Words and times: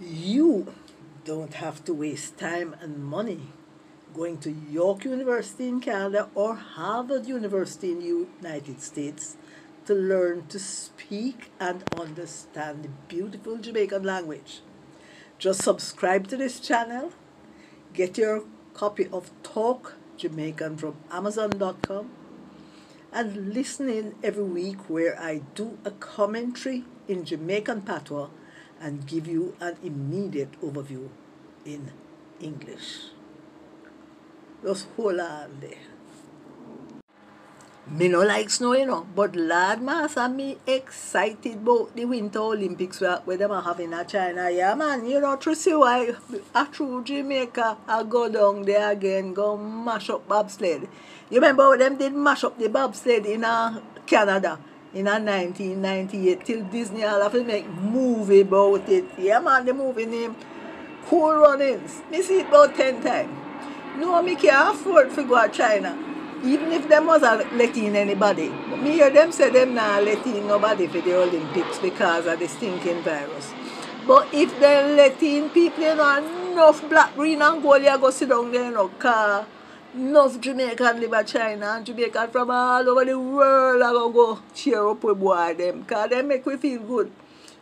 you 0.00 0.72
don't 1.24 1.54
have 1.54 1.84
to 1.84 1.92
waste 1.92 2.38
time 2.38 2.74
and 2.80 3.04
money 3.04 3.52
going 4.14 4.38
to 4.38 4.50
York 4.50 5.04
University 5.04 5.68
in 5.68 5.80
Canada 5.80 6.28
or 6.34 6.54
Harvard 6.54 7.26
University 7.26 7.92
in 7.92 8.00
the 8.00 8.26
United 8.42 8.80
States 8.80 9.36
to 9.84 9.94
learn 9.94 10.46
to 10.46 10.58
speak 10.58 11.52
and 11.60 11.84
understand 11.98 12.84
the 12.84 12.88
beautiful 13.08 13.58
Jamaican 13.58 14.02
language. 14.02 14.60
Just 15.38 15.62
subscribe 15.62 16.28
to 16.28 16.36
this 16.36 16.60
channel, 16.60 17.12
get 17.92 18.16
your 18.16 18.44
copy 18.74 19.06
of 19.12 19.30
Talk 19.42 19.96
Jamaican 20.16 20.78
from 20.78 20.96
Amazon.com, 21.10 22.10
and 23.12 23.52
listen 23.54 23.88
in 23.88 24.14
every 24.22 24.44
week 24.44 24.88
where 24.88 25.20
I 25.20 25.42
do 25.54 25.78
a 25.84 25.90
commentary 25.90 26.84
in 27.06 27.24
Jamaican 27.24 27.82
patois 27.82 28.28
and 28.80 29.06
give 29.06 29.26
you 29.26 29.54
an 29.60 29.76
immediate 29.84 30.60
overview 30.62 31.08
in 31.64 31.90
English. 32.40 33.12
On 34.64 34.76
there. 35.60 35.90
Me 37.92 38.06
no 38.08 38.20
like 38.20 38.48
snow, 38.50 38.72
you 38.74 38.86
know, 38.86 39.06
but 39.16 39.34
lad 39.34 39.82
master 39.82 40.28
me 40.28 40.58
excited 40.64 41.56
about 41.56 41.96
the 41.96 42.04
Winter 42.04 42.38
Olympics 42.38 43.00
where, 43.00 43.16
where 43.24 43.36
them 43.36 43.50
are 43.50 43.62
having 43.62 43.92
in 43.92 44.06
China. 44.06 44.48
Yeah 44.50 44.74
man, 44.74 45.06
you 45.06 45.20
know, 45.20 45.34
to 45.36 45.54
see 45.56 45.74
why 45.74 46.14
a 46.54 46.66
true 46.66 47.02
Jamaica 47.02 47.78
I 47.88 48.04
go 48.04 48.28
down 48.28 48.62
there 48.62 48.92
again, 48.92 49.34
go 49.34 49.56
mash 49.56 50.08
up 50.10 50.28
bobsled. 50.28 50.88
You 51.30 51.40
remember 51.40 51.76
them 51.76 51.96
did 51.96 52.12
mash 52.12 52.44
up 52.44 52.58
the 52.58 52.68
bobsled 52.68 53.26
in 53.26 53.44
uh, 53.44 53.80
Canada? 54.06 54.58
In 54.92 55.04
1998 55.04 56.44
till 56.44 56.64
Disney 56.64 57.04
all 57.04 57.22
have 57.22 57.32
to 57.32 57.44
make 57.44 57.66
movie 57.68 58.40
about 58.40 58.88
it. 58.88 59.04
Yeah 59.18 59.40
man, 59.40 59.64
the 59.64 59.72
movie 59.72 60.06
name 60.06 60.36
Cool 61.06 61.36
Runnings. 61.36 62.02
Me 62.10 62.22
see 62.22 62.40
it 62.40 62.48
about 62.48 62.74
10 62.74 63.02
times. 63.02 63.36
No, 63.96 64.22
me 64.22 64.34
can't 64.36 64.74
afford 64.74 65.14
to 65.14 65.24
go 65.24 65.46
to 65.46 65.52
China. 65.52 65.96
Even 66.44 66.72
if 66.72 66.88
them 66.88 67.06
was 67.06 67.22
letting 67.22 67.94
anybody. 67.96 68.48
But 68.48 68.80
me 68.80 68.92
hear 68.92 69.10
them 69.10 69.30
say 69.30 69.50
them 69.50 69.74
not 69.74 70.04
letting 70.04 70.46
nobody 70.46 70.86
for 70.86 71.00
the 71.00 71.16
Olympics 71.16 71.78
because 71.78 72.26
of 72.26 72.38
the 72.38 72.48
stinking 72.48 73.02
virus. 73.02 73.52
But 74.06 74.28
if 74.32 74.58
they 74.58 74.96
letting 74.96 75.50
people, 75.50 75.84
you 75.84 75.94
know, 75.94 76.52
enough 76.52 76.88
black, 76.88 77.14
green 77.14 77.42
and 77.42 77.62
gold, 77.62 77.82
you 77.82 77.98
go 77.98 78.10
sit 78.10 78.30
down 78.30 78.50
there, 78.50 78.64
you 78.64 78.70
know, 78.70 78.88
car 78.88 79.46
enough 79.94 80.40
Jamaican 80.40 81.00
live 81.00 81.12
in 81.12 81.26
China 81.26 81.66
and 81.76 81.84
Jamaican 81.84 82.30
from 82.30 82.50
all 82.50 82.88
over 82.88 83.04
the 83.04 83.18
world 83.18 83.82
I 83.82 83.90
go 83.90 84.08
go 84.10 84.38
cheer 84.54 84.86
up 84.86 85.02
with 85.02 85.18
boy 85.18 85.54
them 85.54 85.80
because 85.80 86.10
they 86.10 86.22
make 86.22 86.46
we 86.46 86.56
feel 86.56 86.80
good. 86.80 87.10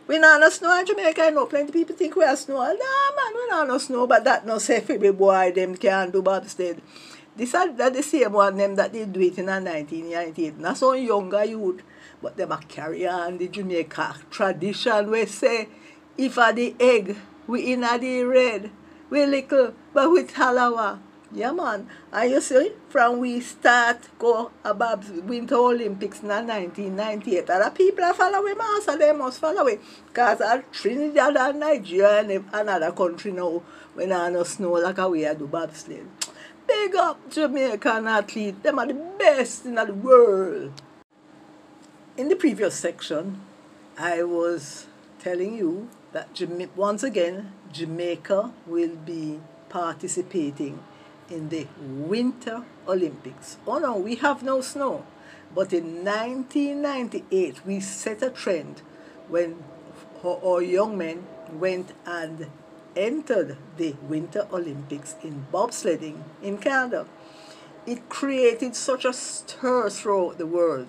We 0.07 0.19
not 0.19 0.39
no 0.39 0.49
snow 0.49 0.79
in 0.79 0.85
Jamaica, 0.85 1.23
I 1.23 1.29
know 1.31 1.45
plenty 1.47 1.71
people 1.71 1.95
think 1.95 2.15
we 2.15 2.23
are 2.23 2.35
snow. 2.35 2.57
Nah 2.57 2.67
man, 2.67 3.33
we 3.33 3.47
not 3.49 3.67
no 3.67 3.77
snow, 3.77 4.05
but 4.05 4.23
that 4.25 4.45
no 4.45 4.59
say 4.59 4.81
for 4.81 4.97
boy 5.11 5.51
them 5.55 5.75
can 5.75 6.11
do 6.11 6.21
bobsled. 6.21 6.81
This 7.35 7.55
are 7.55 7.71
that 7.73 7.93
the 7.93 8.03
same 8.03 8.33
one 8.33 8.57
them 8.57 8.75
that 8.75 8.93
they 8.93 9.05
do 9.05 9.21
it 9.21 9.37
in 9.39 9.45
1998. 9.47 10.59
Not 10.59 10.77
so 10.77 10.93
younger 10.93 11.45
youth, 11.45 11.81
but 12.21 12.37
them 12.37 12.51
a 12.51 12.57
carry 12.57 13.07
on 13.07 13.37
the 13.37 13.47
Jamaica 13.47 14.15
tradition 14.29 15.09
we 15.09 15.25
say 15.25 15.69
if 16.17 16.37
a 16.37 16.53
the 16.53 16.75
egg, 16.79 17.15
we 17.47 17.73
in 17.73 17.83
a 17.83 17.97
the 17.97 18.23
red, 18.23 18.69
we 19.09 19.25
little, 19.25 19.73
but 19.93 20.11
with 20.11 20.33
tallawah. 20.33 20.99
Yeah, 21.31 21.51
man. 21.51 21.87
And 22.11 22.31
you 22.31 22.41
see, 22.41 22.71
from 22.89 23.19
we 23.19 23.39
start 23.41 24.09
go 24.17 24.49
about 24.63 25.07
Winter 25.25 25.55
Olympics 25.55 26.21
in 26.23 26.29
1998, 26.29 27.49
other 27.51 27.69
people 27.69 28.03
are 28.03 28.15
following 28.15 28.57
us, 28.59 28.87
and 28.87 28.99
they 28.99 29.11
must 29.11 29.39
follow 29.39 29.67
it. 29.67 29.79
Because 30.07 30.41
Trinidad 30.71 31.37
and 31.37 31.59
Nigeria 31.59 32.21
and 32.21 32.45
another 32.51 32.91
country 32.91 33.31
now, 33.31 33.61
when 33.93 34.11
I 34.11 34.29
no 34.31 34.43
snow 34.43 34.71
like 34.71 34.97
a 34.97 35.07
way 35.07 35.27
I 35.27 35.35
do 35.35 35.45
bobsled. 35.45 36.07
Big 36.65 36.95
up 36.95 37.29
Jamaican 37.29 38.07
athletes. 38.07 38.63
Them 38.63 38.79
are 38.79 38.87
the 38.87 38.93
best 38.93 39.65
in 39.65 39.75
the 39.75 39.93
world. 39.93 40.81
In 42.17 42.27
the 42.27 42.35
previous 42.35 42.73
section, 42.73 43.41
I 43.99 44.23
was 44.23 44.87
telling 45.19 45.55
you 45.55 45.89
that 46.11 46.41
once 46.75 47.03
again, 47.03 47.53
Jamaica 47.71 48.51
will 48.65 48.95
be 48.95 49.39
participating 49.69 50.79
in 51.29 51.49
the 51.49 51.67
Winter 51.79 52.63
Olympics. 52.87 53.57
Oh 53.65 53.79
no, 53.79 53.97
we 53.97 54.15
have 54.15 54.43
no 54.43 54.61
snow. 54.61 55.05
But 55.53 55.73
in 55.73 56.03
1998, 56.03 57.65
we 57.65 57.79
set 57.79 58.21
a 58.21 58.29
trend 58.29 58.81
when 59.27 59.63
our 60.23 60.61
young 60.61 60.97
men 60.97 61.25
went 61.51 61.93
and 62.05 62.47
entered 62.95 63.57
the 63.77 63.95
Winter 64.01 64.47
Olympics 64.51 65.15
in 65.23 65.47
bobsledding 65.51 66.23
in 66.41 66.57
Canada. 66.57 67.05
It 67.85 68.09
created 68.09 68.75
such 68.75 69.05
a 69.05 69.13
stir 69.13 69.89
throughout 69.89 70.37
the 70.37 70.45
world 70.45 70.87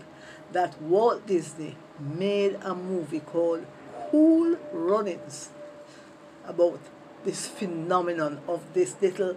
that 0.53 0.81
Walt 0.83 1.27
Disney 1.27 1.77
made 1.99 2.59
a 2.63 2.75
movie 2.75 3.21
called 3.21 3.65
Cool 4.11 4.57
Runnings 4.73 5.51
about 6.45 6.81
this 7.25 7.47
phenomenon 7.47 8.41
of 8.49 8.75
this 8.75 8.97
little 9.01 9.37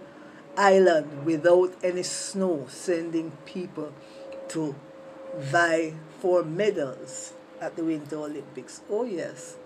island 0.56 1.24
without 1.24 1.74
any 1.82 2.02
snow, 2.02 2.66
sending 2.68 3.32
people 3.44 3.92
to 4.48 4.74
vie 5.36 5.94
for 6.20 6.42
medals 6.42 7.32
at 7.60 7.76
the 7.76 7.84
Winter 7.84 8.16
Olympics. 8.16 8.80
Oh, 8.90 9.04
yes. 9.04 9.56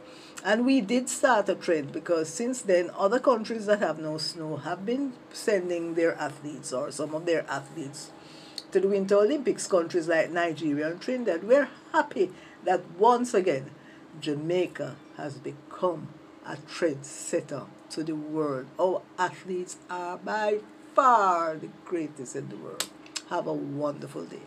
And 0.44 0.64
we 0.64 0.80
did 0.80 1.08
start 1.08 1.48
a 1.48 1.54
trend 1.54 1.92
because 1.92 2.28
since 2.28 2.62
then, 2.62 2.90
other 2.96 3.18
countries 3.18 3.66
that 3.66 3.80
have 3.80 3.98
no 3.98 4.18
snow 4.18 4.56
have 4.56 4.86
been 4.86 5.14
sending 5.32 5.94
their 5.94 6.14
athletes 6.16 6.72
or 6.72 6.90
some 6.92 7.14
of 7.14 7.26
their 7.26 7.44
athletes 7.50 8.12
to 8.70 8.80
the 8.80 8.88
Winter 8.88 9.16
Olympics. 9.16 9.66
Countries 9.66 10.06
like 10.06 10.30
Nigeria 10.30 10.90
and 10.90 11.00
Trinidad. 11.00 11.42
We're 11.42 11.68
happy 11.92 12.30
that 12.64 12.88
once 12.98 13.34
again, 13.34 13.70
Jamaica 14.20 14.96
has 15.16 15.34
become 15.34 16.08
a 16.46 16.56
trendsetter 16.56 17.66
to 17.90 18.04
the 18.04 18.14
world. 18.14 18.66
Our 18.78 19.02
athletes 19.18 19.76
are 19.90 20.18
by 20.18 20.60
far 20.98 21.54
the 21.54 21.68
greatest 21.84 22.34
in 22.34 22.48
the 22.48 22.56
world. 22.56 22.88
Have 23.30 23.46
a 23.46 23.52
wonderful 23.52 24.24
day. 24.24 24.42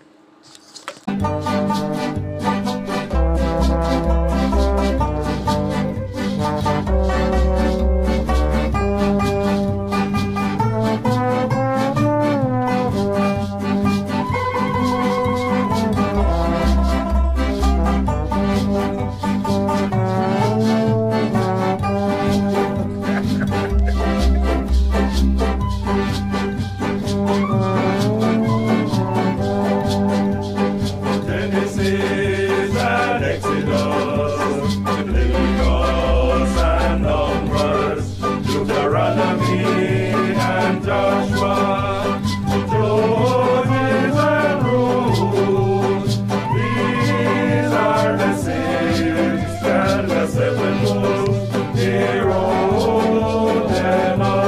and 53.73 54.40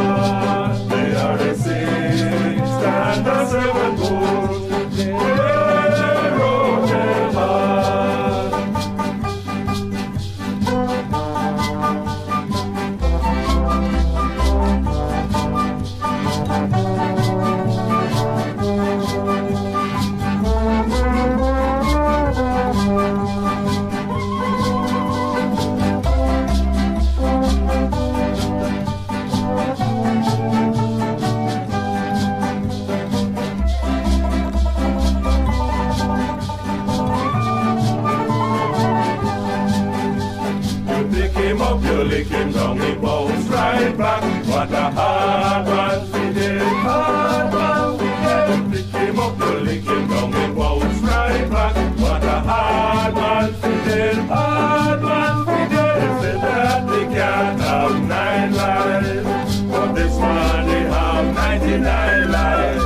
him 42.33 42.51
down, 42.51 42.79
he 42.79 42.93
bounce 42.95 43.47
right 43.47 43.97
back. 43.97 44.23
What 44.47 44.71
a 44.71 44.91
hard 44.91 45.65
man 45.67 46.05
he 46.07 46.33
did, 46.33 46.61
hard 46.61 47.53
man 47.53 47.99
he 47.99 48.07
did. 48.23 48.71
Pick 48.71 49.01
him 49.01 49.19
up, 49.19 49.39
you 49.39 49.53
lick 49.59 49.83
him 49.83 50.07
down, 50.07 50.33
he 50.33 50.53
bounce 50.53 50.99
right 51.01 51.49
back. 51.49 51.75
What 51.99 52.23
a 52.23 52.39
hard 52.49 53.13
man 53.15 53.53
he 53.53 53.89
did, 53.89 54.15
hard 54.27 55.01
man 55.01 55.45
he 55.47 55.75
did. 55.75 56.21
Said 56.21 56.39
that 56.41 56.87
they 56.87 57.05
can't 57.15 57.59
have 57.61 57.95
nine 58.07 58.53
lives, 58.53 59.61
but 59.61 59.93
this 59.93 60.17
man 60.17 60.67
they 60.67 60.83
have 60.89 61.35
ninety-nine 61.35 62.31
lives. 62.31 62.83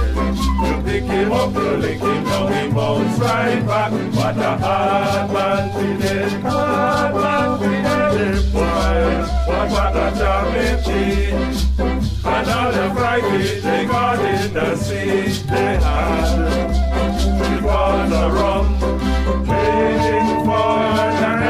You 0.64 0.74
pick 0.84 1.04
him 1.04 1.32
up, 1.32 1.54
you 1.54 1.72
lick 1.78 2.00
him 2.00 2.24
down, 2.26 2.54
he 2.54 2.74
bounce 2.74 3.20
right 3.20 3.66
back. 3.66 3.92
What 4.16 4.38
a 4.38 4.58
hard 4.58 5.32
man 5.34 5.64
he 5.80 5.88
did, 6.02 6.44
all 12.50 12.72
the 12.72 12.94
fright 12.96 13.24
they 13.62 13.86
got 13.86 14.20
in 14.20 14.54
the 14.54 14.76
sea, 14.76 15.44
they 15.48 15.78
had 15.78 16.47